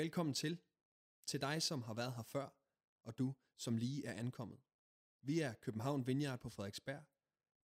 [0.00, 0.58] Velkommen til.
[1.26, 2.48] Til dig, som har været her før,
[3.02, 4.60] og du, som lige er ankommet.
[5.22, 7.02] Vi er København Vineyard på Frederiksberg.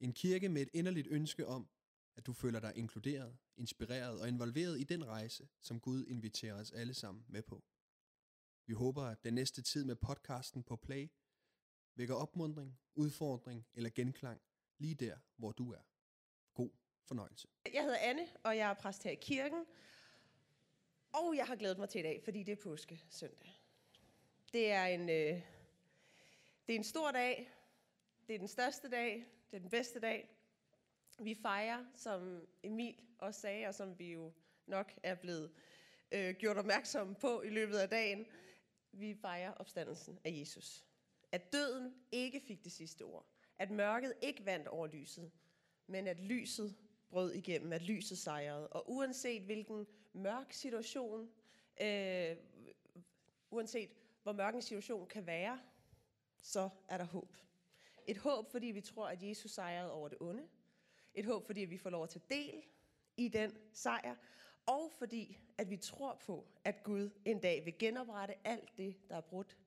[0.01, 1.68] En kirke med et inderligt ønske om,
[2.17, 6.72] at du føler dig inkluderet, inspireret og involveret i den rejse, som Gud inviterer os
[6.72, 7.64] alle sammen med på.
[8.66, 11.09] Vi håber, at den næste tid med podcasten på Play
[11.95, 14.41] vækker opmundring, udfordring eller genklang
[14.79, 15.82] lige der, hvor du er.
[16.55, 16.71] God
[17.05, 17.48] fornøjelse.
[17.73, 19.64] Jeg hedder Anne, og jeg er præst her i kirken.
[21.17, 23.62] Og jeg har glædet mig til i dag, fordi det er påske søndag.
[24.52, 25.42] Det er en, øh,
[26.66, 27.51] det er en stor dag.
[28.27, 29.27] Det er den største dag.
[29.51, 30.29] Det er den bedste dag.
[31.19, 34.33] Vi fejrer, som Emil også sagde, og som vi jo
[34.66, 35.52] nok er blevet
[36.12, 38.27] øh, gjort opmærksom på i løbet af dagen.
[38.92, 40.84] Vi fejrer opstandelsen af Jesus.
[41.33, 43.27] At døden ikke fik det sidste ord.
[43.59, 45.33] At mørket ikke vandt over lyset,
[45.87, 46.77] men at lyset
[47.10, 48.69] brød igennem, at lyset sejrede.
[48.69, 51.30] Og uanset hvilken mørk situation,
[51.80, 52.37] øh,
[53.51, 53.91] uanset
[54.23, 55.61] hvor mørk en situation kan være,
[56.36, 57.36] så er der håb.
[58.06, 60.48] Et håb, fordi vi tror, at Jesus sejrede over det onde.
[61.14, 62.62] Et håb, fordi vi får lov at tage del
[63.16, 64.14] i den sejr.
[64.66, 69.16] Og fordi, at vi tror på, at Gud en dag vil genoprette alt det, der
[69.16, 69.59] er brudt.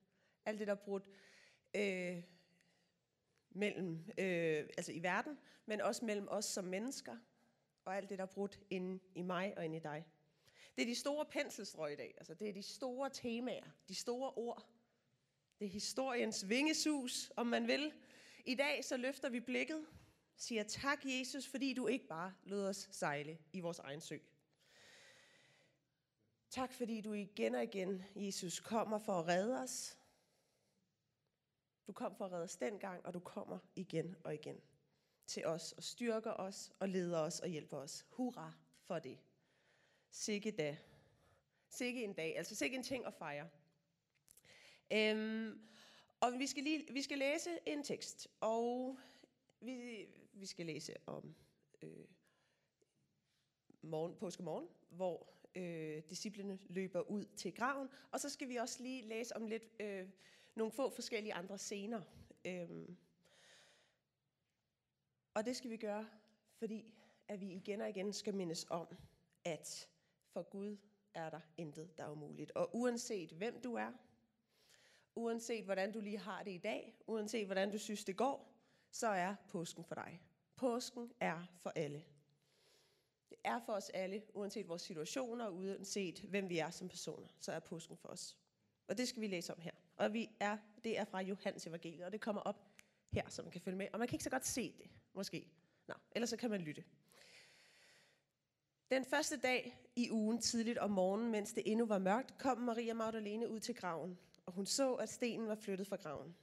[0.44, 1.10] Alt det, der er brudt
[1.74, 2.22] øh,
[3.50, 7.16] mellem, øh, altså i verden, men også mellem os som mennesker,
[7.84, 10.06] og alt det, der er brudt inde i mig og inde i dig.
[10.76, 12.14] Det er de store penselstrøg i dag.
[12.16, 14.66] Altså, det er de store temaer, de store ord.
[15.58, 17.92] Det er historiens vingesus, om man vil.
[18.44, 19.86] I dag så løfter vi blikket,
[20.36, 24.18] siger tak Jesus, fordi du ikke bare lod os sejle i vores egen sø.
[26.50, 29.98] Tak fordi du igen og igen, Jesus, kommer for at redde os.
[31.86, 34.60] Du kom for at redde os dengang, og du kommer igen og igen
[35.30, 38.06] til os og styrker os og leder os og hjælper os.
[38.08, 39.18] Hurra for det.
[40.10, 40.76] Sikke da.
[41.68, 42.38] Sikke en dag.
[42.38, 43.48] Altså sikke en ting at fejre.
[44.92, 45.60] Øhm,
[46.20, 48.98] og vi skal, lige, vi skal læse en tekst, og
[49.60, 51.34] vi, vi skal læse om
[51.82, 52.04] øh,
[53.82, 57.88] morgen, påskemorgen, hvor øh, disciplene løber ud til graven.
[58.10, 60.08] Og så skal vi også lige læse om lidt øh,
[60.54, 62.02] nogle få forskellige andre scener.
[62.44, 62.88] Øh,
[65.34, 66.08] og det skal vi gøre,
[66.58, 66.94] fordi
[67.28, 68.96] at vi igen og igen skal mindes om,
[69.44, 69.88] at
[70.32, 70.76] for Gud
[71.14, 72.50] er der intet, der er umuligt.
[72.50, 73.92] Og uanset hvem du er,
[75.14, 78.54] uanset hvordan du lige har det i dag, uanset hvordan du synes det går,
[78.90, 80.22] så er påsken for dig.
[80.56, 82.04] Påsken er for alle.
[83.30, 87.52] Det er for os alle, uanset vores situationer, uanset hvem vi er som personer, så
[87.52, 88.36] er påsken for os.
[88.88, 89.72] Og det skal vi læse om her.
[89.96, 92.70] Og vi er, det er fra Johannes evangeliet, og det kommer op
[93.12, 93.88] her, så man kan følge med.
[93.92, 95.50] Og man kan ikke så godt se det, måske.
[95.86, 96.84] Nå, ellers så kan man lytte.
[98.90, 102.94] Den første dag i ugen tidligt om morgenen, mens det endnu var mørkt, kom Maria
[102.94, 106.36] Magdalene ud til graven, og hun så, at stenen var flyttet fra graven.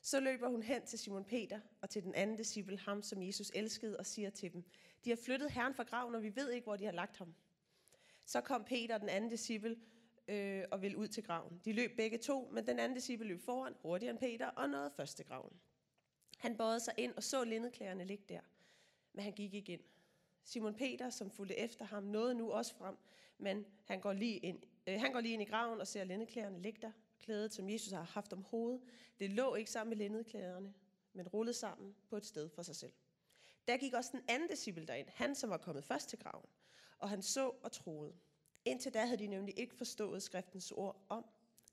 [0.00, 3.50] Så løber hun hen til Simon Peter og til den anden disciple, ham som Jesus
[3.54, 4.64] elskede, og siger til dem,
[5.04, 7.34] de har flyttet herren fra graven, og vi ved ikke, hvor de har lagt ham.
[8.24, 9.76] Så kom Peter, den anden disciple,
[10.28, 11.60] øh, og ville ud til graven.
[11.64, 14.90] De løb begge to, men den anden disciple løb foran, hurtigere end Peter, og nåede
[14.96, 15.60] først til graven.
[16.42, 18.40] Han bøjede sig ind og så lindeklæderne ligge der,
[19.12, 19.80] men han gik ikke ind.
[20.44, 22.96] Simon Peter, som fulgte efter ham, nåede nu også frem,
[23.38, 26.62] men han går lige ind, øh, han går lige ind i graven og ser lindeklæderne
[26.62, 26.92] ligge der.
[27.20, 28.80] Klædet, som Jesus har haft om hovedet,
[29.18, 30.74] det lå ikke sammen med lindeklæderne,
[31.12, 32.92] men rullede sammen på et sted for sig selv.
[33.68, 36.50] Der gik også den anden disciple derind, han som var kommet først til graven,
[36.98, 38.14] og han så og troede.
[38.64, 41.24] Indtil da havde de nemlig ikke forstået skriftens ord om,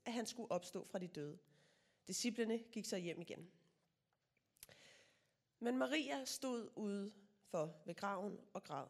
[0.04, 1.38] at han skulle opstå fra de døde.
[2.08, 3.50] Disciplene gik så hjem igen.
[5.60, 7.12] Men Maria stod ude
[7.44, 8.86] for ved graven og græd.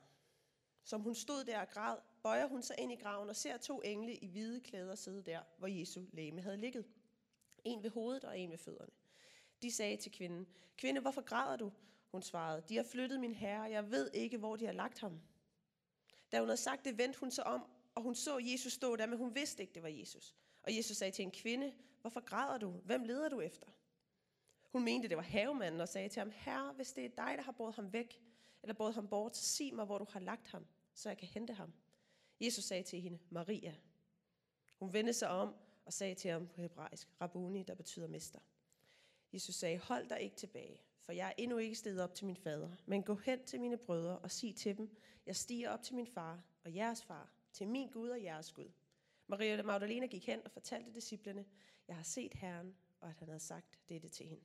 [0.84, 3.80] Som hun stod der og græd, bøjer hun sig ind i graven og ser to
[3.80, 6.86] engle i hvide klæder sidde der, hvor Jesu læme havde ligget.
[7.64, 8.92] En ved hovedet og en ved fødderne.
[9.62, 11.72] De sagde til kvinden, Kvinde, hvorfor græder du?
[12.12, 14.98] Hun svarede, de har flyttet min herre, og jeg ved ikke, hvor de har lagt
[14.98, 15.20] ham.
[16.32, 17.64] Da hun havde sagt det, vendte hun sig om,
[17.94, 20.34] og hun så Jesus stå der, men hun vidste ikke, det var Jesus.
[20.62, 22.70] Og Jesus sagde til en kvinde, hvorfor græder du?
[22.70, 23.66] Hvem leder du efter?
[24.72, 27.42] Hun mente, det var havemanden og sagde til ham, Herre, hvis det er dig, der
[27.42, 28.22] har båret ham væk,
[28.62, 31.28] eller båret ham bort, så sig mig, hvor du har lagt ham, så jeg kan
[31.28, 31.72] hente ham.
[32.40, 33.74] Jesus sagde til hende, Maria.
[34.78, 38.38] Hun vendte sig om og sagde til ham på hebraisk, Rabuni, der betyder mester.
[39.32, 42.36] Jesus sagde, hold dig ikke tilbage, for jeg er endnu ikke stedet op til min
[42.36, 44.96] fader, men gå hen til mine brødre og sig til dem,
[45.26, 48.72] jeg stiger op til min far og jeres far, til min Gud og jeres Gud.
[49.26, 51.44] Maria Magdalena gik hen og fortalte disciplene,
[51.88, 54.44] jeg har set Herren, og at han havde sagt dette til hende.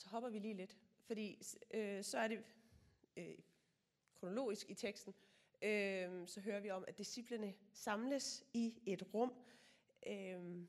[0.00, 0.76] Så hopper vi lige lidt,
[1.06, 2.44] fordi øh, så er det
[3.16, 3.38] øh,
[4.20, 5.14] kronologisk i teksten,
[5.62, 9.32] øh, så hører vi om, at disciplene samles i et rum
[10.06, 10.66] øh,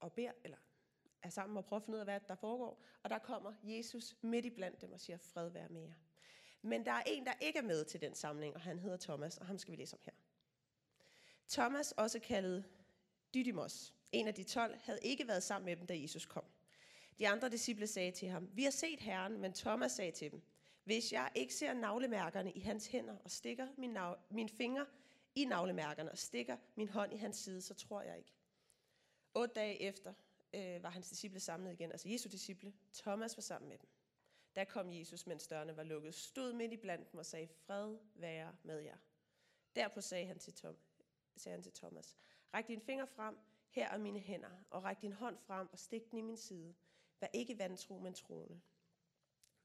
[0.00, 0.56] og beder, eller
[1.22, 2.82] er sammen og prøver at finde ud af, hvad der foregår.
[3.02, 5.94] Og der kommer Jesus midt i blandt dem og siger, fred være med jer.
[6.62, 9.38] Men der er en, der ikke er med til den samling, og han hedder Thomas,
[9.38, 10.12] og ham skal vi læse om her.
[11.48, 12.64] Thomas, også kaldet
[13.34, 16.44] Dydymos, en af de tolv, havde ikke været sammen med dem, da Jesus kom.
[17.18, 20.42] De andre disciple sagde til ham, vi har set Herren, men Thomas sagde til dem,
[20.84, 24.84] hvis jeg ikke ser navlemærkerne i hans hænder og stikker min, nav- min finger
[25.34, 28.32] i navlemærkerne og stikker min hånd i hans side, så tror jeg ikke.
[29.34, 30.14] Otte dage efter
[30.54, 32.72] øh, var hans disciple samlet igen, altså Jesu disciple.
[32.92, 33.88] Thomas var sammen med dem.
[34.54, 37.96] Der kom Jesus, mens dørene var lukket, stod midt i blandt dem og sagde, fred
[38.14, 38.96] være med jer.
[39.76, 40.76] Derpå sagde han til, Tom,
[41.36, 42.16] sagde han til Thomas,
[42.54, 43.38] ræk din finger frem,
[43.70, 46.74] her er mine hænder, og ræk din hånd frem og stik den i min side.
[47.20, 48.60] Vær ikke vantro, men troende.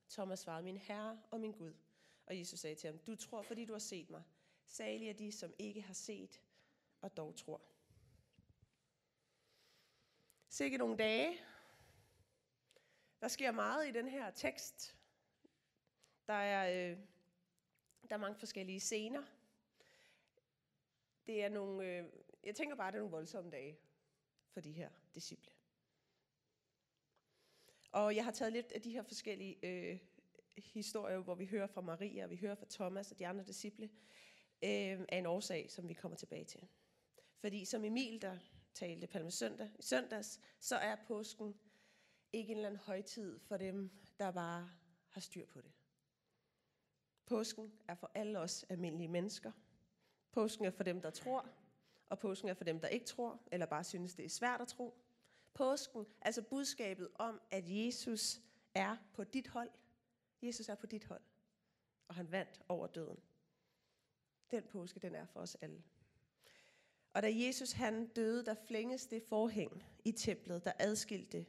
[0.10, 1.74] Thomas svarede, min herre og min Gud.
[2.26, 4.24] Og Jesus sagde til ham, du tror, fordi du har set mig.
[4.66, 6.42] Salige er de, som ikke har set
[7.02, 7.62] og dog tror.
[10.50, 11.38] Sikke nogle dage.
[13.22, 14.98] Der sker meget i den her tekst.
[16.28, 16.98] Der er, øh,
[18.10, 19.24] der er mange forskellige scener.
[21.26, 22.06] Det er nogle, øh,
[22.44, 23.80] jeg tænker bare, det er nogle voldsomme dage
[24.50, 25.59] for de her disciple.
[27.92, 30.00] Og jeg har taget lidt af de her forskellige øh,
[30.58, 33.90] historier, hvor vi hører fra Maria, og vi hører fra Thomas og de andre disciple,
[34.64, 36.68] øh, af en årsag, som vi kommer tilbage til.
[37.38, 38.38] Fordi som Emil, der
[38.74, 41.56] talte Palme Søndag i søndags, så er påsken
[42.34, 44.70] ikke en eller anden højtid for dem, der bare
[45.10, 45.72] har styr på det.
[47.26, 49.52] Påsken er for alle os almindelige mennesker.
[50.32, 51.50] Påsken er for dem, der tror,
[52.10, 54.68] og påsken er for dem, der ikke tror, eller bare synes, det er svært at
[54.68, 55.09] tro.
[55.54, 58.42] Påsken, altså budskabet om, at Jesus
[58.74, 59.70] er på dit hold.
[60.42, 61.22] Jesus er på dit hold,
[62.08, 63.20] og han vandt over døden.
[64.52, 65.84] Den påske, den er for os alle.
[67.14, 71.46] Og da Jesus han døde, der flænges det forhæng i templet, der adskilte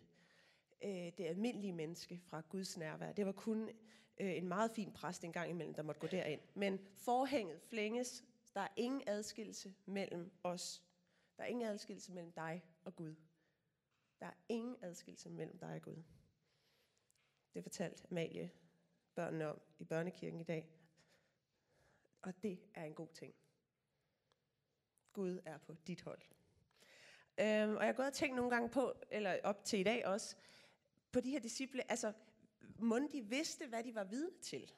[0.82, 3.12] øh, det almindelige menneske fra Guds nærvær.
[3.12, 3.68] Det var kun
[4.20, 6.40] øh, en meget fin præst en gang imellem, der måtte gå derind.
[6.54, 8.24] Men forhænget flænges,
[8.54, 10.82] der er ingen adskillelse mellem os.
[11.36, 13.14] Der er ingen adskillelse mellem dig og Gud.
[14.20, 16.02] Der er ingen adskillelse mellem dig og Gud.
[17.54, 18.50] Det fortalte Amalie
[19.14, 20.70] børnene om i børnekirken i dag.
[22.22, 23.34] Og det er en god ting.
[25.12, 26.22] Gud er på dit hold.
[27.40, 30.06] Øhm, og jeg har gået og tænkt nogle gange på, eller op til i dag
[30.06, 30.36] også,
[31.12, 32.12] på de her disciple, altså,
[32.78, 34.72] må de vidste, hvad de var vidne til?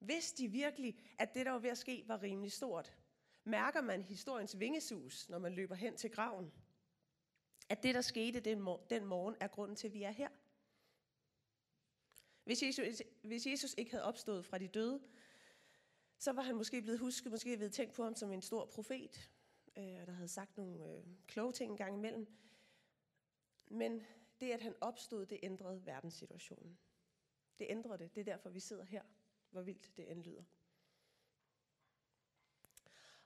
[0.00, 2.96] Vidste de virkelig, at det, der var ved at ske, var rimelig stort?
[3.44, 6.52] Mærker man historiens vingesus, når man løber hen til graven?
[7.68, 10.28] At det, der skete den, mor- den morgen, er grunden til, at vi er her?
[12.44, 15.02] Hvis Jesus, hvis Jesus ikke havde opstået fra de døde,
[16.18, 19.30] så var han måske blevet husket, måske havde tænkt på ham som en stor profet,
[19.76, 22.26] øh, der havde sagt nogle øh, kloge ting en gang imellem.
[23.66, 24.02] Men
[24.40, 26.78] det, at han opstod, det ændrede verdenssituationen.
[27.58, 28.14] Det ændrede det.
[28.14, 29.02] Det er derfor, vi sidder her.
[29.50, 30.44] Hvor vildt det end lyder.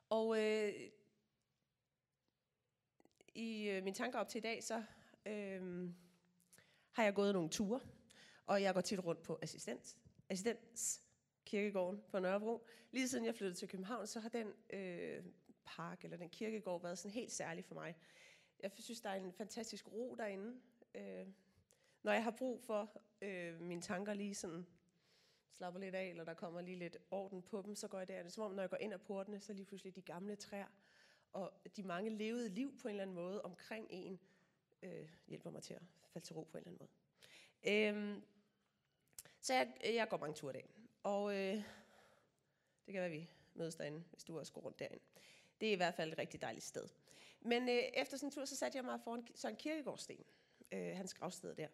[0.08, 0.90] Og øh,
[3.34, 4.82] i øh, mine tanker op til i dag, så
[5.26, 5.90] øh,
[6.92, 7.80] har jeg gået nogle ture.
[8.46, 9.98] Og jeg går tit rundt på assistens,
[10.28, 11.02] assistens
[11.44, 12.66] kirkegården på Nørrebro.
[12.90, 15.24] Lige siden jeg flyttede til København, så har den øh,
[15.64, 17.96] park eller den kirkegård været sådan helt særlig for mig.
[18.62, 20.60] Jeg synes, der er en fantastisk ro derinde.
[20.94, 21.26] Øh,
[22.02, 24.66] når jeg har brug for øh, mine tanker lige sådan
[25.52, 28.16] slapper lidt af, eller der kommer lige lidt orden på dem, så går jeg der.
[28.16, 30.36] Det er som om, når jeg går ind ad portene, så lige pludselig de gamle
[30.36, 30.66] træer,
[31.32, 34.20] og de mange levede liv på en eller anden måde omkring en,
[34.82, 35.82] øh, hjælper mig til at
[36.12, 36.90] falde til ro på en eller anden måde.
[37.76, 38.22] Øhm,
[39.40, 40.68] så jeg, jeg går mange ture i dag.
[41.02, 41.54] Og øh,
[42.86, 45.04] det kan være, at vi mødes derinde, hvis du også går rundt derinde.
[45.60, 46.88] Det er i hvert fald et rigtig dejligt sted.
[47.40, 50.24] Men øh, efter sådan en tur, så satte jeg mig foran Søren Kirkegaardsten,
[50.72, 51.68] øh, hans gravsted der.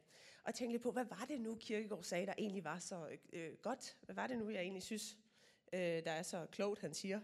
[0.44, 3.56] Og tænkte lidt på, hvad var det nu, Kirkegaard sagde, der egentlig var så øh,
[3.56, 3.96] godt?
[4.00, 5.18] Hvad var det nu, jeg egentlig synes,
[5.72, 7.20] øh, der er så klogt, han siger?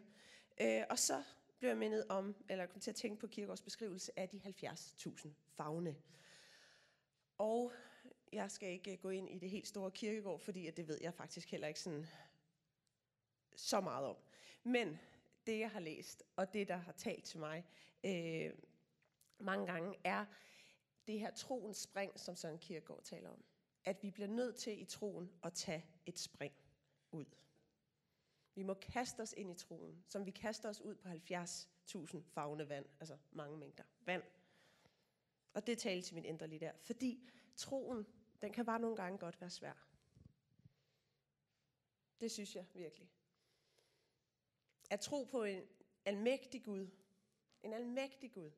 [0.60, 1.22] Øh, og så
[1.62, 5.28] blev jeg mindet om, eller kom til at tænke på Kirkegaards beskrivelse af de 70.000
[5.48, 5.96] fagne.
[7.38, 7.72] Og
[8.32, 10.98] jeg skal ikke øh, gå ind i det helt store kirkegård, fordi at det ved
[11.00, 12.06] jeg faktisk heller ikke sådan
[13.56, 14.16] så meget om.
[14.62, 14.98] Men
[15.46, 17.64] det, jeg har læst, og det, der har talt til mig
[18.04, 18.52] øh,
[19.38, 20.24] mange gange, er
[21.06, 23.44] det her troens spring, som Søren Kierkegaard taler om.
[23.84, 26.54] At vi bliver nødt til i troen at tage et spring
[27.12, 27.24] ud.
[28.54, 32.68] Vi må kaste os ind i troen, som vi kaster os ud på 70.000 fagne
[32.68, 34.22] vand, altså mange mængder vand.
[35.54, 38.06] Og det talte til min indre lige der, fordi troen,
[38.42, 39.88] den kan bare nogle gange godt være svær.
[42.20, 43.10] Det synes jeg virkelig.
[44.90, 45.62] At tro på en
[46.04, 46.88] almægtig Gud.
[47.62, 48.50] En almægtig Gud,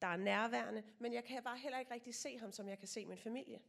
[0.00, 2.88] der er nærværende, men jeg kan bare heller ikke rigtig se ham, som jeg kan
[2.88, 3.60] se min familie.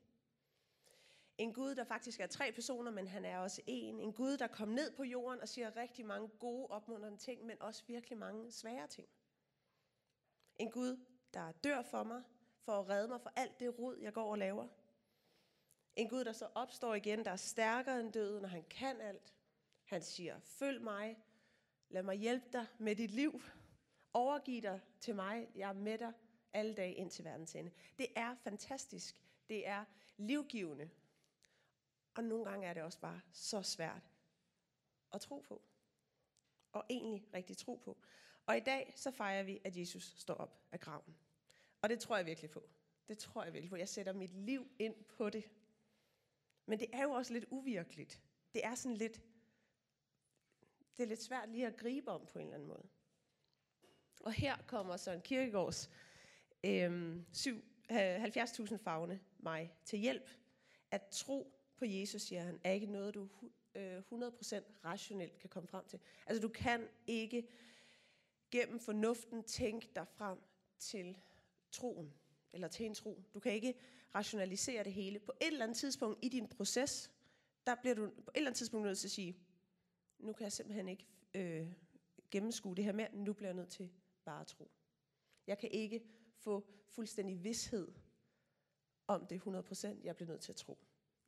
[1.38, 4.00] En Gud, der faktisk er tre personer, men han er også en.
[4.00, 7.62] En Gud, der kom ned på jorden og siger rigtig mange gode, opmuntrende ting, men
[7.62, 9.08] også virkelig mange svære ting.
[10.56, 12.24] En Gud, der dør for mig,
[12.60, 14.68] for at redde mig for alt det rod, jeg går og laver.
[15.96, 19.34] En Gud, der så opstår igen, der er stærkere end døden, og han kan alt.
[19.84, 21.18] Han siger, følg mig,
[21.90, 23.42] lad mig hjælpe dig med dit liv.
[24.14, 26.14] Overgiv dig til mig, jeg er med dig
[26.54, 27.72] alle dage ind til verdens ende.
[27.98, 29.16] Det er fantastisk.
[29.50, 29.86] Det er
[30.18, 30.90] livgivende.
[32.16, 34.12] Og nogle gange er det også bare så svært
[35.14, 35.62] at tro på.
[36.72, 37.98] Og egentlig rigtig tro på.
[38.46, 41.16] Og i dag så fejrer vi, at Jesus står op af graven.
[41.82, 42.70] Og det tror jeg virkelig på.
[43.08, 43.76] Det tror jeg virkelig på.
[43.76, 45.50] Jeg sætter mit liv ind på det.
[46.66, 48.22] Men det er jo også lidt uvirkeligt.
[48.54, 49.22] Det er sådan lidt,
[50.98, 52.88] det er lidt svært lige at gribe om på en eller anden måde.
[54.20, 55.90] Og her kommer Søren Kierkegaards
[56.64, 57.16] øh,
[57.92, 60.30] 70.000 fagne mig til hjælp.
[60.92, 63.30] At tro på Jesus, siger han, er ikke noget, du
[63.76, 66.00] 100% øh, rationelt kan komme frem til.
[66.26, 67.48] Altså du kan ikke
[68.52, 70.38] gennem fornuften tænke dig frem
[70.80, 71.18] til
[71.72, 72.14] troen,
[72.54, 73.24] eller til en tro.
[73.34, 73.74] Du kan ikke
[74.16, 75.20] rationalisere det hele.
[75.20, 77.12] På et eller andet tidspunkt i din proces,
[77.66, 79.38] der bliver du på et eller andet tidspunkt nødt til at sige,
[80.20, 81.74] nu kan jeg simpelthen ikke øh,
[82.32, 83.92] gennemskue det her mere, nu bliver jeg nødt til
[84.26, 84.72] bare at tro.
[85.48, 86.04] Jeg kan ikke
[86.36, 87.92] få fuldstændig vidshed
[89.08, 90.78] om det 100%, jeg bliver nødt til at tro.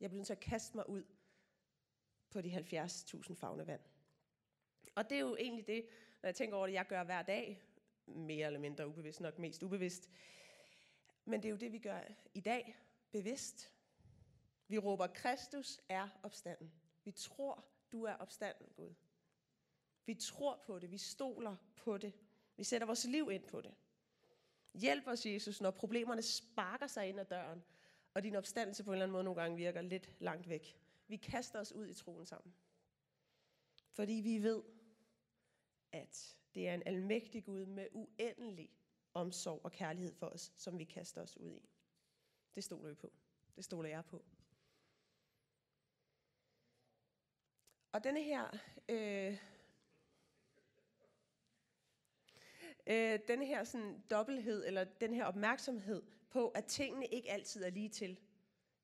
[0.00, 1.04] Jeg bliver nødt til at kaste mig ud
[2.30, 3.80] på de 70.000 fagne vand.
[4.94, 5.86] Og det er jo egentlig det,
[6.22, 7.62] når jeg tænker over det, jeg gør hver dag,
[8.06, 10.10] mere eller mindre ubevidst, nok mest ubevidst.
[11.24, 12.00] Men det er jo det, vi gør
[12.34, 12.78] i dag,
[13.10, 13.72] bevidst.
[14.68, 16.72] Vi råber, Kristus er opstanden.
[17.04, 18.94] Vi tror, du er opstanden, Gud.
[20.06, 22.12] Vi tror på det, vi stoler på det.
[22.56, 23.74] Vi sætter vores liv ind på det.
[24.74, 27.64] Hjælp os, Jesus, når problemerne sparker sig ind ad døren,
[28.18, 30.78] og din opstandelse på en eller anden måde nogle gange virker lidt langt væk.
[31.08, 32.54] Vi kaster os ud i troen sammen.
[33.90, 34.62] Fordi vi ved,
[35.92, 38.70] at det er en almægtig Gud med uendelig
[39.14, 41.68] omsorg og kærlighed for os, som vi kaster os ud i.
[42.54, 43.12] Det stoler vi på.
[43.56, 44.24] Det stoler jeg på.
[47.92, 48.58] Og denne her,
[48.88, 49.38] øh,
[52.88, 57.70] øh, den her sådan dobbelthed, eller den her opmærksomhed på, at tingene ikke altid er
[57.70, 58.20] lige til.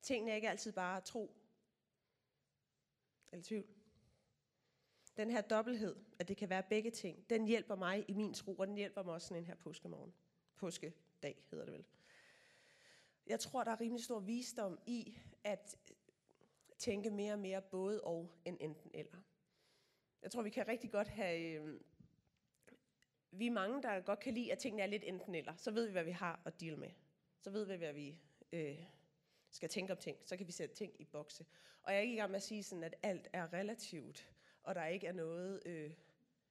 [0.02, 1.36] Tingene er ikke altid bare tro
[3.34, 3.66] eller tvivl.
[5.16, 8.54] Den her dobbelthed, at det kan være begge ting, den hjælper mig i min tro,
[8.54, 10.14] og den hjælper mig også sådan en her påskemorgen.
[10.56, 11.84] Påskedag hedder det vel.
[13.26, 15.76] Jeg tror, der er rimelig stor visdom i at
[16.78, 19.18] tænke mere og mere både og end enten eller.
[20.22, 21.40] Jeg tror, vi kan rigtig godt have...
[21.40, 21.84] Øhm,
[23.38, 25.56] vi er mange, der godt kan lide, at tingene er lidt enten eller.
[25.56, 26.90] Så ved vi, hvad vi har at deal med.
[27.40, 28.18] Så ved vi, hvad vi
[28.52, 28.78] øh,
[29.50, 30.18] skal tænke om ting.
[30.24, 31.46] Så kan vi sætte ting i bokse.
[31.82, 34.74] Og jeg er ikke i gang med at sige, sådan, at alt er relativt og
[34.74, 35.94] der ikke er noget, øh,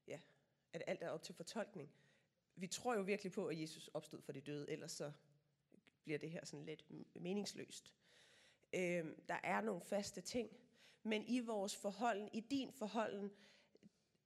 [0.07, 0.19] ja,
[0.73, 1.91] at alt er op til fortolkning.
[2.55, 5.11] Vi tror jo virkelig på, at Jesus opstod for de døde, ellers så
[6.03, 6.85] bliver det her sådan lidt
[7.15, 7.93] meningsløst.
[8.73, 10.49] Øh, der er nogle faste ting,
[11.03, 13.29] men i vores forhold, i din forhold,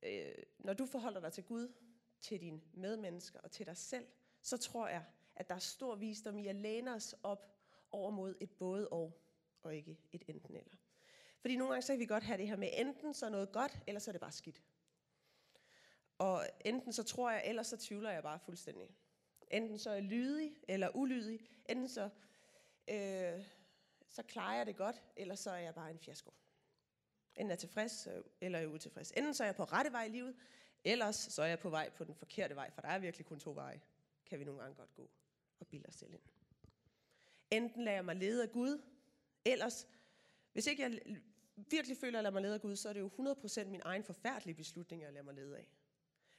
[0.03, 1.73] øh, når du forholder dig til Gud,
[2.21, 4.07] til dine medmennesker og til dig selv,
[4.41, 5.05] så tror jeg,
[5.35, 7.57] at der er stor visdom i at læne os op
[7.91, 9.21] over mod et både og,
[9.63, 10.77] og ikke et enten eller.
[11.41, 13.51] Fordi nogle gange så kan vi godt have det her med, enten så er noget
[13.51, 14.61] godt, eller så er det bare skidt.
[16.17, 18.95] Og enten så tror jeg, eller så tvivler jeg bare fuldstændig.
[19.51, 21.39] Enten så er jeg lydig, eller ulydig.
[21.69, 22.09] Enten så,
[22.87, 23.45] øh,
[24.09, 26.33] så klarer jeg det godt, eller så er jeg bare en fiasko.
[27.35, 29.11] Enten er jeg tilfreds, øh, eller er jeg utilfreds.
[29.11, 30.35] Enten så er jeg på rette vej i livet,
[30.83, 33.39] ellers så er jeg på vej på den forkerte vej, for der er virkelig kun
[33.39, 33.81] to veje,
[34.25, 35.09] kan vi nogle gange godt gå
[35.59, 36.21] og bilde os selv ind.
[37.51, 38.81] Enten lader jeg mig lede af Gud,
[39.45, 39.87] ellers
[40.53, 40.99] hvis ikke jeg
[41.55, 43.11] virkelig føler, at jeg lader mig lede af Gud, så er det jo
[43.63, 45.67] 100% min egen forfærdelige beslutning, jeg lader mig lede af.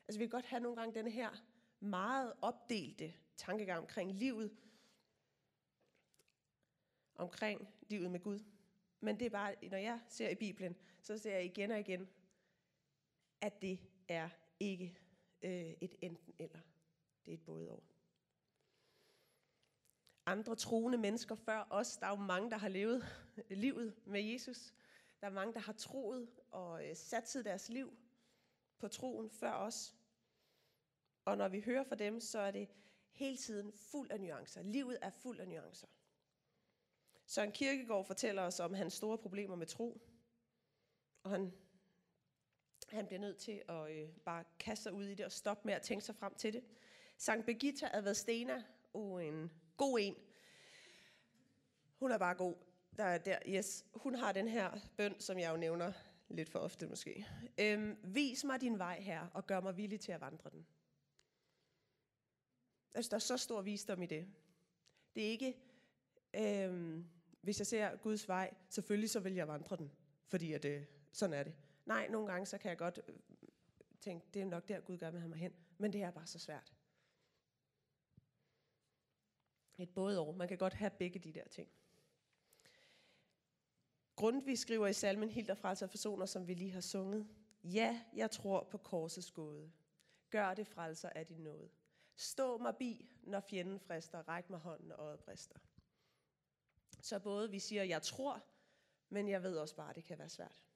[0.09, 1.45] Altså vi kan godt have nogle gange denne her
[1.81, 4.57] meget opdelte tankegang omkring livet,
[7.15, 8.39] omkring livet med Gud.
[9.01, 12.09] Men det er bare, når jeg ser i Bibelen, så ser jeg igen og igen,
[13.41, 14.29] at det er
[14.61, 14.99] ikke
[15.43, 16.61] øh, et enten eller.
[17.25, 17.83] Det er et både og
[20.27, 21.97] andre troende mennesker før os.
[21.97, 23.05] Der er jo mange, der har levet
[23.51, 24.75] livet med Jesus.
[25.21, 27.97] Der er mange, der har troet og øh, sat deres liv
[28.79, 29.95] på troen før os.
[31.25, 32.69] Og når vi hører fra dem, så er det
[33.11, 34.63] hele tiden fuld af nuancer.
[34.63, 35.87] Livet er fuld af nuancer.
[37.27, 40.01] Søren Kirkegaard fortæller os om hans store problemer med tro.
[41.23, 41.53] Og han
[42.89, 45.75] han bliver nødt til at øh, bare kaste sig ud i det og stoppe med
[45.75, 46.65] at tænke sig frem til det.
[47.17, 48.63] Sankt Birgitta Advestena,
[48.95, 50.17] oh, en god en.
[51.99, 52.55] Hun er bare god.
[52.97, 53.87] Der er der, yes.
[53.95, 55.93] Hun har den her bøn, som jeg jo nævner
[56.29, 57.27] lidt for ofte måske.
[57.61, 60.67] Øhm, Vis mig din vej her, og gør mig villig til at vandre den.
[62.95, 64.27] Altså, der er så stor visdom i det.
[65.15, 65.57] Det er ikke,
[66.35, 67.09] øhm,
[67.41, 69.93] hvis jeg ser Guds vej, selvfølgelig så vil jeg vandre den,
[70.27, 71.55] fordi at, øh, sådan er det.
[71.89, 73.15] Nej, nogle gange så kan jeg godt øh,
[74.01, 75.55] tænke, det er nok der, Gud gør med mig hen.
[75.79, 76.75] Men det er bare så svært.
[79.79, 80.33] Et både år.
[80.33, 81.69] Man kan godt have begge de der ting.
[84.17, 87.29] Grundtvig skriver i salmen Hilder frelser personer, som vi lige har sunget.
[87.65, 89.73] Ja, jeg tror på korsets gåde.
[90.31, 91.71] Gør det frelser af din nåde.
[92.17, 94.29] Stå mig bi, når fjenden frister.
[94.29, 95.59] Ræk mig hånden, når øjet brister.
[97.01, 98.45] Så både vi siger, jeg tror,
[99.09, 100.68] men jeg ved også bare, at det kan være svært.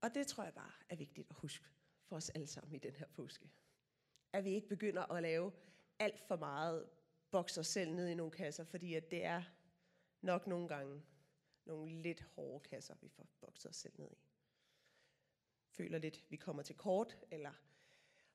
[0.00, 1.66] Og det tror jeg bare er vigtigt at huske
[2.04, 3.50] for os alle sammen i den her påske.
[4.32, 5.52] At vi ikke begynder at lave
[5.98, 6.88] alt for meget
[7.30, 9.42] bokse os selv ned i nogle kasser, fordi at det er
[10.20, 11.02] nok nogle gange
[11.64, 14.18] nogle lidt hårde kasser, vi får bokset os selv ned i.
[15.70, 17.52] Føler lidt, vi kommer til kort, eller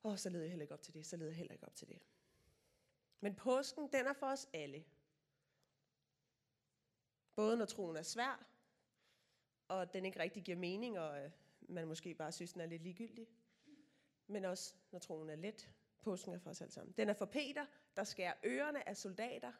[0.04, 1.66] åh, oh, så leder jeg heller ikke op til det, så leder jeg heller ikke
[1.66, 1.98] op til det.
[3.20, 4.84] Men påsken, den er for os alle.
[7.34, 8.46] Både når troen er svær,
[9.68, 11.30] og den ikke rigtig giver mening, og øh,
[11.68, 13.28] man måske bare synes, den er lidt ligegyldig.
[14.26, 15.70] Men også når troen er let.
[16.00, 16.94] Påsken er for os alle sammen.
[16.96, 17.66] Den er for Peter,
[17.96, 19.52] der skærer ørerne af soldater,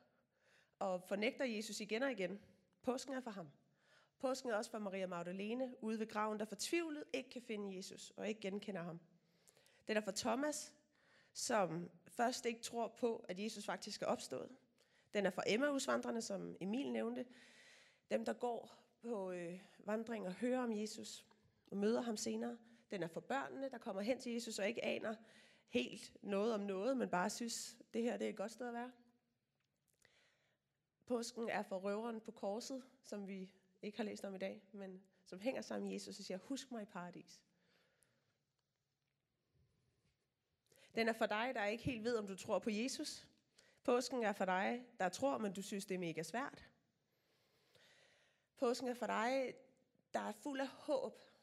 [0.79, 2.41] og fornægter Jesus igen og igen.
[2.83, 3.51] Påsken er for ham.
[4.19, 8.11] Påsken er også for Maria Magdalene, ude ved graven, der fortvivlet ikke kan finde Jesus,
[8.17, 9.01] og ikke genkender ham.
[9.89, 10.75] Den er for Thomas,
[11.33, 14.49] som først ikke tror på, at Jesus faktisk er opstået.
[15.15, 17.27] Den er for Emmausvandrene, som Emil nævnte.
[18.11, 21.27] Dem, der går på øh, vandring og hører om Jesus
[21.75, 22.59] og møder ham senere.
[22.91, 25.17] Den er for børnene, der kommer hen til Jesus og ikke aner
[25.69, 28.75] helt noget om noget, men bare synes, det her det er et godt sted at
[28.75, 28.93] være.
[31.07, 33.51] Påsken er for røveren på korset, som vi
[33.83, 36.73] ikke har læst om i dag, men som hænger sammen med Jesus og siger, husk
[36.73, 37.43] mig i paradis.
[40.95, 43.27] Den er for dig, der ikke helt ved, om du tror på Jesus.
[43.85, 46.69] Påsken er for dig, der tror, men du synes, det er mega svært.
[48.57, 49.55] Påsken er for dig,
[50.13, 51.34] der er fuld af håb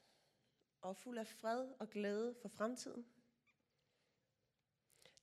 [0.82, 3.06] og fuld af fred og glæde for fremtiden.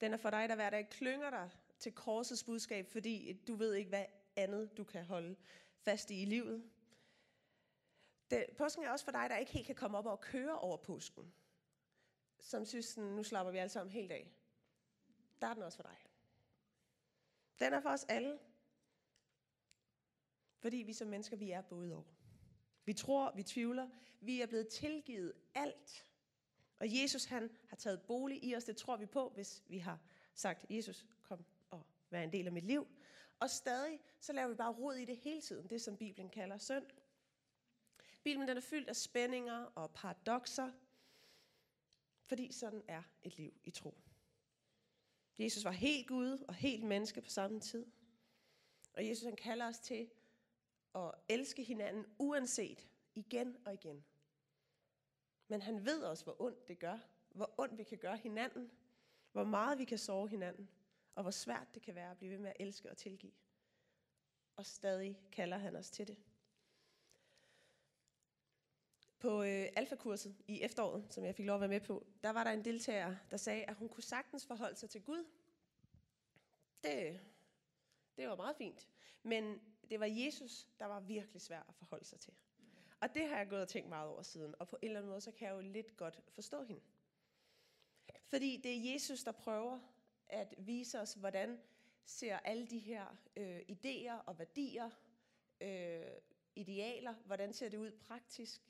[0.02, 3.74] Den er for dig, der hver dag klynger dig til korsets budskab, fordi du ved
[3.74, 5.36] ikke, hvad andet du kan holde
[5.78, 6.70] fast i i livet.
[8.32, 10.78] Det, påsken er også for dig, der ikke helt kan komme op og køre over
[10.78, 11.34] påsken.
[12.40, 14.32] Som synes, sådan, nu slapper vi alle sammen helt af.
[15.42, 15.98] Der er den også for dig.
[17.60, 18.40] Den er for os alle.
[20.58, 22.19] Fordi vi som mennesker, vi er både over.
[22.90, 23.90] Vi tror, vi tvivler,
[24.22, 26.06] vi er blevet tilgivet alt.
[26.80, 30.00] Og Jesus han har taget bolig i os, det tror vi på, hvis vi har
[30.34, 32.88] sagt, Jesus kom og vær en del af mit liv.
[33.40, 36.58] Og stadig, så laver vi bare rod i det hele tiden, det som Bibelen kalder
[36.58, 36.86] synd.
[38.24, 40.72] Bibelen den er fyldt af spændinger og paradoxer,
[42.26, 43.98] fordi sådan er et liv i tro.
[45.40, 47.86] Jesus var helt Gud og helt menneske på samme tid.
[48.94, 50.10] Og Jesus han kalder os til
[50.94, 54.06] og elske hinanden uanset igen og igen.
[55.48, 56.98] Men han ved også, hvor ondt det gør.
[57.30, 58.72] Hvor ondt vi kan gøre hinanden.
[59.32, 60.70] Hvor meget vi kan sove hinanden.
[61.16, 63.32] Og hvor svært det kan være at blive ved med at elske og tilgive.
[64.56, 66.18] Og stadig kalder han os til det.
[69.20, 72.44] På øh, alfakurset i efteråret, som jeg fik lov at være med på, der var
[72.44, 75.26] der en deltager, der sagde, at hun kunne sagtens forholde sig til Gud.
[76.84, 77.20] Det,
[78.18, 78.88] det var meget fint.
[79.24, 82.34] Men det var Jesus, der var virkelig svær at forholde sig til.
[83.02, 85.10] Og det har jeg gået og tænkt meget over siden, og på en eller anden
[85.10, 86.82] måde, så kan jeg jo lidt godt forstå hende.
[88.24, 89.80] Fordi det er Jesus, der prøver
[90.28, 91.60] at vise os, hvordan
[92.06, 94.90] ser alle de her øh, idéer og værdier,
[95.62, 96.06] øh,
[96.56, 98.62] idealer, hvordan ser det ud praktisk?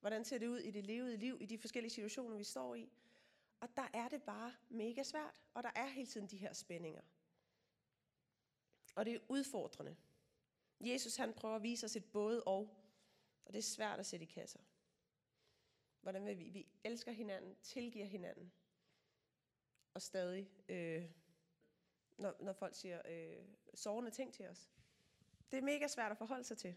[0.00, 2.92] Hvordan ser det ud i det levede liv, i de forskellige situationer, vi står i?
[3.60, 7.02] Og der er det bare mega svært, og der er hele tiden de her spændinger.
[8.94, 9.96] Og det er udfordrende.
[10.82, 12.76] Jesus han prøver at vise os et både og,
[13.44, 14.60] og det er svært at sætte i kasser.
[16.00, 16.48] Hvordan vil vi?
[16.48, 18.52] Vi elsker hinanden, tilgiver hinanden,
[19.94, 21.10] og stadig, øh,
[22.18, 24.70] når, når folk siger øh, sårende ting til os.
[25.50, 26.76] Det er mega svært at forholde sig til.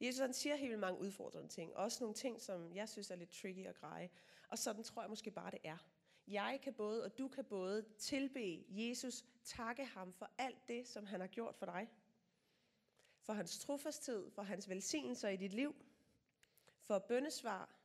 [0.00, 1.76] Jesus han siger helt mange udfordrende ting.
[1.76, 4.10] Også nogle ting, som jeg synes er lidt tricky at greje.
[4.48, 5.78] Og sådan tror jeg måske bare, det er.
[6.28, 11.06] Jeg kan både, og du kan både tilbe Jesus, takke ham for alt det, som
[11.06, 11.88] han har gjort for dig.
[13.20, 15.74] for hans trofasthed, for hans velsignelser i dit liv,
[16.80, 17.76] for bøndesvar,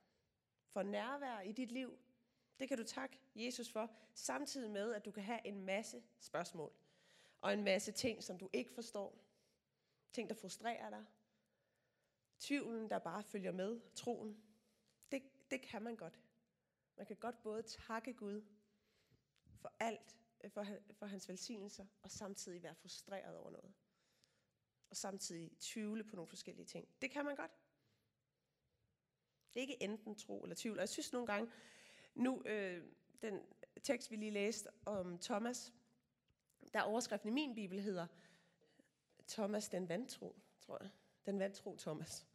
[0.68, 1.98] for nærvær i dit liv.
[2.60, 6.72] Det kan du takke Jesus for, samtidig med, at du kan have en masse spørgsmål.
[7.42, 9.18] Og en masse ting, som du ikke forstår.
[10.14, 11.06] Ting, der frustrerer dig.
[12.40, 13.80] Tvivlen, der bare følger med.
[13.96, 14.44] Troen.
[15.12, 16.20] Det, det kan man godt.
[16.98, 18.42] Man kan godt både takke Gud
[19.56, 23.74] for alt, øh, for, for hans velsignelser, og samtidig være frustreret over noget.
[24.90, 26.88] Og samtidig tvivle på nogle forskellige ting.
[27.02, 27.52] Det kan man godt.
[29.54, 30.78] Det er ikke enten tro eller tvivl.
[30.78, 31.52] Og jeg synes nogle gange,
[32.16, 32.84] nu øh,
[33.22, 33.42] den
[33.84, 35.74] tekst, vi lige læste om Thomas,
[36.74, 38.08] der er overskriften i min bibel hedder
[39.28, 40.90] Thomas den vantro, tror jeg.
[41.26, 42.28] Den vantro Thomas.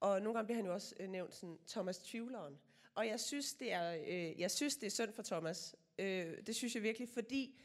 [0.00, 2.60] Og nogle gange bliver han jo også øh, nævnt som Thomas tvivleren.
[2.96, 5.76] Og jeg synes, det er, øh, jeg synes, det er synd for Thomas.
[5.98, 7.60] Øh, det synes jeg virkelig, fordi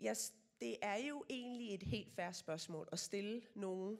[0.00, 0.16] jeg,
[0.60, 3.98] det er jo egentlig et helt færre spørgsmål at stille nogen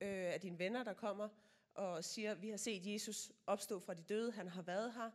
[0.00, 1.28] øh, af dine venner, der kommer
[1.74, 5.10] og siger, vi har set Jesus opstå fra de døde, han har været her,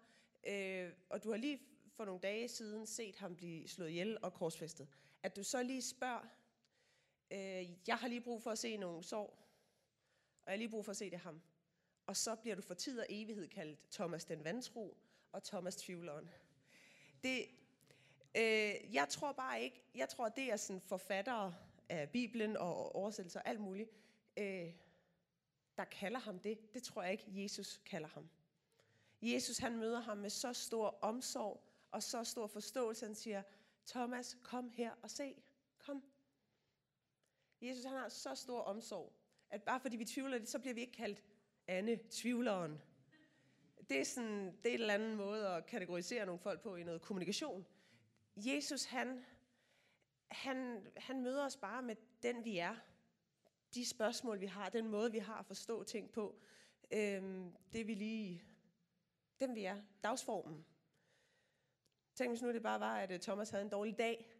[0.47, 1.61] øh, og du har lige
[1.95, 4.87] for nogle dage siden set ham blive slået ihjel og korsfæstet.
[5.23, 6.27] At du så lige spørger,
[7.31, 9.25] øh, jeg har lige brug for at se nogle sår,
[10.45, 11.41] og jeg har lige brug for at se det ham.
[12.07, 14.97] Og så bliver du for tid og evighed kaldt Thomas den vantro
[15.31, 16.29] og Thomas tvivleren.
[17.23, 17.45] Det,
[18.35, 21.55] øh, jeg tror bare ikke, jeg tror, det er sådan forfattere
[21.89, 23.89] af Bibelen og oversættelser og alt muligt,
[24.37, 24.73] øh,
[25.77, 26.73] der kalder ham det.
[26.73, 28.29] Det tror jeg ikke, Jesus kalder ham.
[29.21, 33.05] Jesus han møder ham med så stor omsorg og så stor forståelse.
[33.05, 33.43] Han siger,
[33.85, 35.35] Thomas, kom her og se.
[35.77, 36.03] Kom.
[37.61, 39.13] Jesus han har så stor omsorg,
[39.49, 41.23] at bare fordi vi tvivler det, så bliver vi ikke kaldt
[41.67, 42.81] Anne tvivleren.
[43.89, 46.83] Det er, sådan, det er en eller anden måde at kategorisere nogle folk på i
[46.83, 47.65] noget kommunikation.
[48.35, 49.25] Jesus, han,
[50.27, 52.75] han, han møder os bare med den, vi er.
[53.73, 56.41] De spørgsmål, vi har, den måde, vi har at forstå ting på.
[56.91, 58.43] Øhm, det vi lige,
[59.39, 60.65] den vi er, dagsformen.
[62.15, 64.33] Tænk hvis nu det bare var, at øh, Thomas havde en dårlig dag,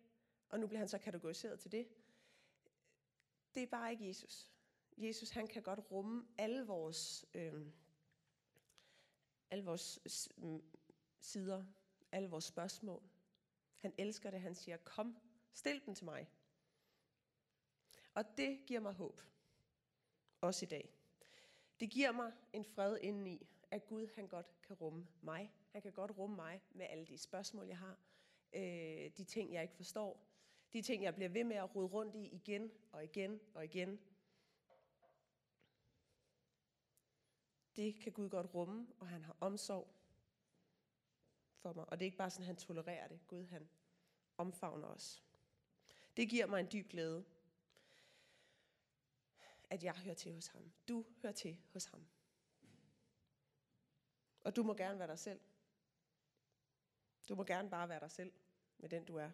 [0.49, 1.87] og nu bliver han så kategoriseret til det.
[3.55, 4.51] Det er bare ikke Jesus.
[4.97, 7.65] Jesus han kan godt rumme alle vores, øh,
[9.51, 9.99] alle vores
[10.38, 10.63] mm,
[11.19, 11.65] sider,
[12.12, 13.03] alle vores spørgsmål.
[13.77, 15.17] Han elsker det, han siger, kom,
[15.53, 16.29] stil dem til mig.
[18.13, 19.21] Og det giver mig håb,
[20.41, 20.93] også i dag.
[21.79, 25.51] Det giver mig en fred indeni, at Gud han godt kan rumme mig.
[25.71, 27.99] Han kan godt rumme mig med alle de spørgsmål, jeg har,
[28.53, 30.27] øh, de ting, jeg ikke forstår,
[30.73, 33.99] de ting, jeg bliver ved med at rode rundt i igen og igen og igen,
[37.77, 39.87] det kan Gud godt rumme, og han har omsorg
[41.55, 41.89] for mig.
[41.89, 43.19] Og det er ikke bare sådan, at han tolererer det.
[43.27, 43.69] Gud, han
[44.37, 45.23] omfavner os.
[46.17, 47.25] Det giver mig en dyb glæde,
[49.69, 50.71] at jeg hører til hos ham.
[50.87, 52.07] Du hører til hos ham.
[54.41, 55.39] Og du må gerne være dig selv.
[57.29, 58.31] Du må gerne bare være dig selv
[58.77, 59.31] med den, du er.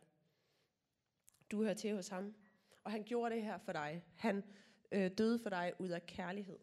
[1.52, 2.36] Du hører til hos ham.
[2.84, 4.04] Og han gjorde det her for dig.
[4.16, 4.44] Han
[4.92, 6.60] øh, døde for dig ud af kærlighed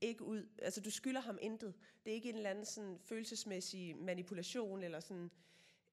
[0.00, 1.74] ikke ud, altså du skylder ham intet.
[2.04, 5.30] Det er ikke en eller anden sådan følelsesmæssig manipulation, eller sådan,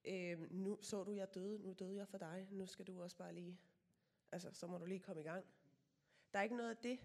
[0.05, 3.17] øh, nu så du, jeg døde, nu døde jeg for dig, nu skal du også
[3.17, 3.59] bare lige,
[4.31, 5.45] altså så må du lige komme i gang.
[6.33, 6.99] Der er ikke noget af det.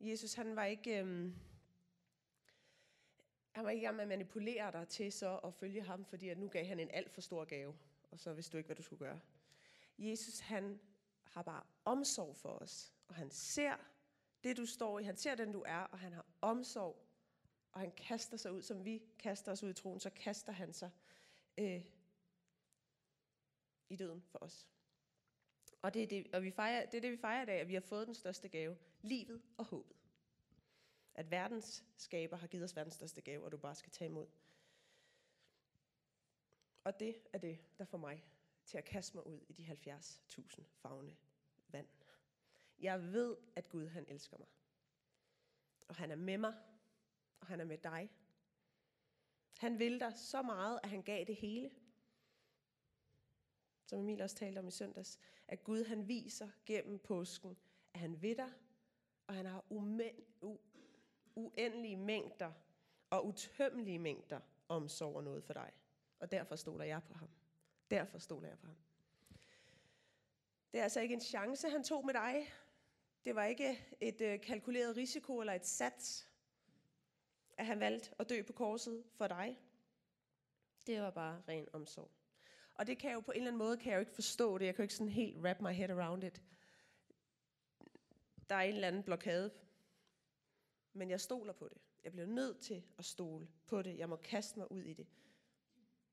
[0.00, 1.32] Jesus han var ikke, øh,
[3.50, 6.28] han var ikke i gang med at manipulere dig til så at følge ham, fordi
[6.28, 7.74] at nu gav han en alt for stor gave,
[8.10, 9.20] og så vidste du ikke, hvad du skulle gøre.
[9.98, 10.80] Jesus han
[11.22, 13.76] har bare omsorg for os, og han ser
[14.46, 15.02] det, du står i.
[15.02, 17.02] Han ser den, du er, og han har omsorg.
[17.72, 20.72] Og han kaster sig ud, som vi kaster os ud i troen, så kaster han
[20.72, 20.90] sig
[21.58, 21.84] øh,
[23.88, 24.68] i døden for os.
[25.82, 27.68] Og, det er det, og vi fejrer, det er det, vi fejrer i dag, at
[27.68, 28.76] vi har fået den største gave.
[29.02, 29.96] Livet og håbet.
[31.14, 34.26] At verdens skaber har givet os verdens største gave, og du bare skal tage imod.
[36.84, 38.24] Og det er det, der får mig
[38.64, 41.16] til at kaste mig ud i de 70.000 fagne.
[42.78, 44.48] Jeg ved, at Gud han elsker mig.
[45.88, 46.54] Og han er med mig,
[47.40, 48.10] og han er med dig.
[49.58, 51.70] Han vil dig så meget, at han gav det hele.
[53.86, 57.56] Som Emil også talte om i søndags, at Gud han viser gennem påsken,
[57.94, 58.52] at han vil dig,
[59.26, 60.56] og han har umænd, u,
[61.34, 62.52] uendelige mængder
[63.10, 65.72] og utømmelige mængder omsorg og noget for dig.
[66.20, 67.28] Og derfor stoler jeg på ham.
[67.90, 68.76] Derfor stoler jeg på ham.
[70.72, 72.52] Det er altså ikke en chance, han tog med dig.
[73.26, 76.28] Det var ikke et øh, kalkuleret risiko eller et sats,
[77.56, 79.58] at han valgte at dø på korset for dig.
[80.86, 82.10] Det var bare ren omsorg.
[82.74, 84.58] Og det kan jeg jo på en eller anden måde, kan jeg jo ikke forstå
[84.58, 84.66] det.
[84.66, 86.42] Jeg kan jo ikke sådan helt wrap my head around it.
[88.48, 89.50] Der er en eller anden blokade.
[90.92, 91.78] Men jeg stoler på det.
[92.04, 93.98] Jeg bliver nødt til at stole på det.
[93.98, 95.06] Jeg må kaste mig ud i det.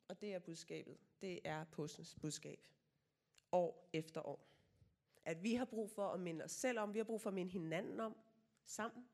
[0.08, 0.98] Og det er budskabet.
[1.22, 2.68] Det er postens budskab.
[3.52, 4.53] År efter år.
[5.26, 7.34] At vi har brug for at minde os selv om, vi har brug for at
[7.34, 8.16] minde hinanden om,
[8.66, 9.08] sammen.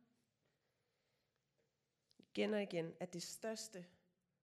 [2.19, 3.85] Igen og igen, at det største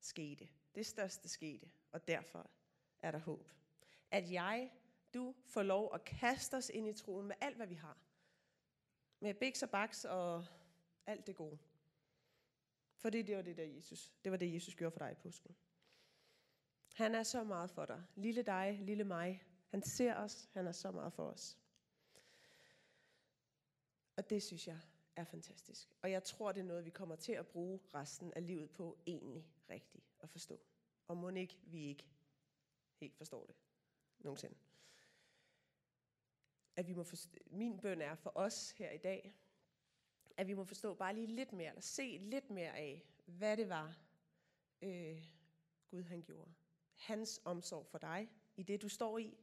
[0.00, 0.48] skete.
[0.74, 2.50] Det største skete, og derfor
[2.98, 3.50] er der håb.
[4.10, 4.72] At jeg,
[5.14, 7.98] du, får lov at kaste os ind i troen med alt, hvad vi har.
[9.20, 10.46] Med biks og baks og
[11.06, 11.58] alt det gode.
[12.96, 14.12] For det, det var det der Jesus.
[14.24, 15.56] Det var det, Jesus gjorde for dig i påsken.
[16.94, 18.02] Han er så meget for dig.
[18.14, 19.42] Lille dig, lille mig.
[19.68, 20.48] Han ser os.
[20.52, 21.58] Han er så meget for os.
[24.16, 24.80] Og det synes jeg
[25.16, 25.88] er fantastisk.
[26.02, 28.98] Og jeg tror, det er noget, vi kommer til at bruge resten af livet på
[29.06, 30.60] egentlig rigtigt at forstå.
[31.08, 32.08] Og må ikke vi ikke
[33.00, 33.56] helt forstår det
[34.18, 34.56] nogensinde.
[36.76, 39.34] At vi må forstå, min bøn er for os her i dag,
[40.36, 43.68] at vi må forstå bare lige lidt mere, eller se lidt mere af, hvad det
[43.68, 43.98] var,
[44.82, 45.24] øh,
[45.88, 46.54] Gud han gjorde.
[46.94, 49.38] Hans omsorg for dig, i det du står i.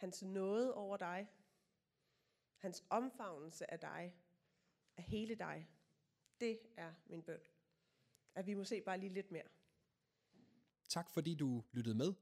[0.00, 1.28] Hans nåde over dig.
[2.56, 4.14] Hans omfavnelse af dig,
[4.96, 5.68] af hele dig.
[6.40, 7.40] Det er min bøn.
[8.34, 9.48] At vi må se bare lige lidt mere.
[10.88, 12.14] Tak fordi du lyttede med.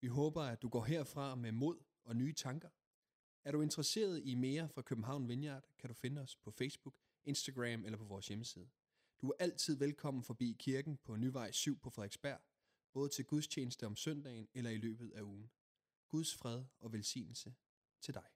[0.00, 2.68] Vi håber, at du går herfra med mod og nye tanker.
[3.44, 7.84] Er du interesseret i mere fra København Vineyard, kan du finde os på Facebook, Instagram
[7.84, 8.68] eller på vores hjemmeside.
[9.20, 12.40] Du er altid velkommen forbi kirken på Nyvej 7 på Frederiksberg,
[12.92, 15.50] både til gudstjeneste om søndagen eller i løbet af ugen.
[16.10, 17.54] Guds fred og velsignelse
[18.00, 18.30] til dig.